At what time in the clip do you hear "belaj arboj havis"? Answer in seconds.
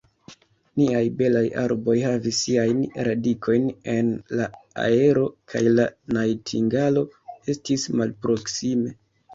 1.19-2.39